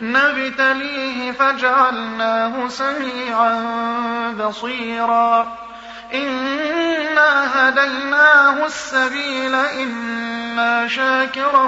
[0.00, 3.64] نبتليه فجعلناه سميعا
[4.40, 5.58] بصيرا.
[6.14, 11.64] إنا هديناه السبيل إما شاكرا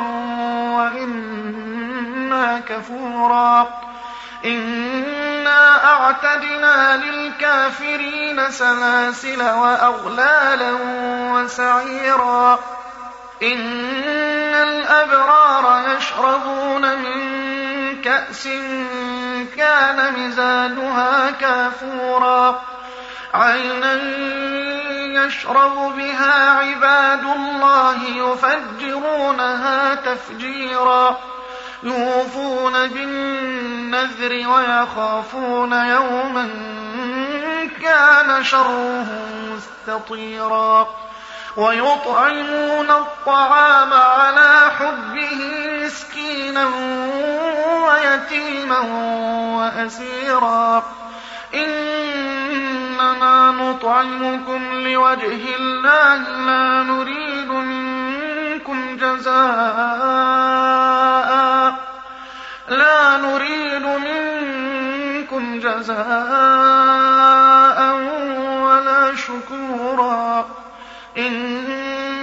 [0.77, 3.69] وإما كفورا.
[4.45, 10.73] إنا أعتدنا للكافرين سلاسل وأغلالا
[11.33, 12.59] وسعيرا.
[13.43, 16.85] إن الأبرار يشربون
[18.07, 18.49] كأس
[19.57, 22.63] كان مزاجها كافورا.
[23.35, 23.95] عينا
[25.25, 31.19] يشرب بها عباد الله يفجرونها تفجيرا.
[31.83, 36.49] يوفون بالنذر ويخافون يوما
[37.83, 39.07] كان شره
[39.53, 40.89] مستطيرا.
[41.57, 46.65] ويطعمون الطعام على حبه مسكينا
[48.37, 48.81] ويتيما
[49.57, 50.83] وأسيرا.
[51.55, 59.37] إنما نطعمكم لوجه الله لا نريد منكم جزاء.
[62.69, 66.07] لا نريد منكم جزاء
[68.61, 70.49] ولا شكورا.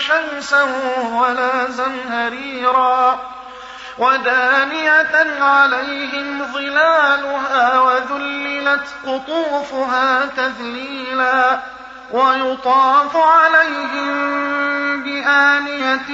[0.00, 0.62] شمسا
[1.12, 3.20] ولا زمهريرا
[3.98, 11.60] ودانية عليهم ظلالها وذللت قطوفها تذليلا
[12.10, 14.10] ويطاف عليهم
[15.02, 16.10] بآنية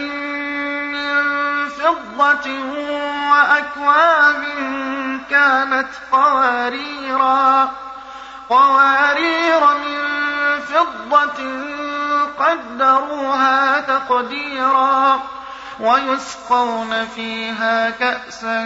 [0.92, 2.50] من فضة
[3.30, 4.44] وأكواب
[5.30, 7.72] كانت قواريرا
[8.48, 10.06] قوارير من
[10.60, 11.42] فضة
[12.38, 15.22] قدروها تقديرا
[15.80, 18.62] ويسقون فيها كأسا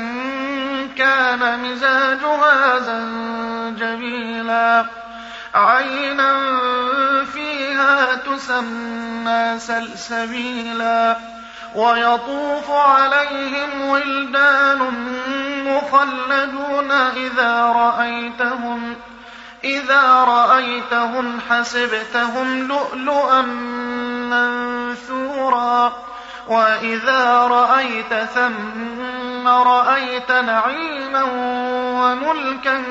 [0.98, 4.84] كان مزاجها زنجبيلا.
[5.54, 6.56] عينا
[7.24, 11.16] فيها تسمى سلسبيلا.
[11.74, 14.78] ويطوف عليهم ولدان
[15.66, 18.96] مخلدون إذا رأيتهم
[19.64, 23.42] إذا رأيتهم حسبتهم لؤلؤا
[24.30, 25.92] منثورا.
[26.48, 31.22] وإذا رأيت ثم رأيت نعيما
[32.00, 32.82] وملكا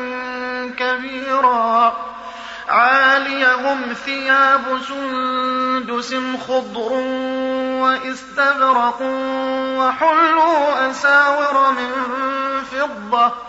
[0.78, 1.94] كبيرا.
[2.69, 6.16] عاليهم ثياب سندس
[6.47, 6.91] خضر
[7.81, 9.01] واستبرق
[9.78, 11.91] وحلوا أساور من
[12.72, 13.49] فضة.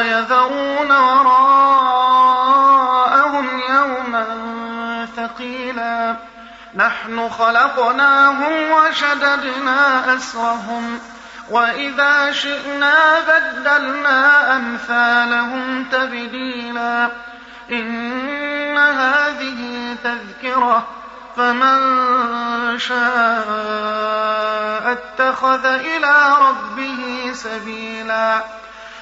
[0.00, 1.60] ويذرون وراءهم
[3.68, 4.26] يوما
[5.16, 6.16] ثقيلا.
[6.74, 11.00] نحن خلقناهم وشددنا أسرهم.
[11.50, 17.08] وإذا شئنا بدلنا أمثالهم تبديلا.
[17.70, 20.86] إن هذه تذكرة.
[21.36, 21.78] فمن
[22.78, 23.48] شاء
[24.92, 28.40] اتخذ إلى ربه سبيلا.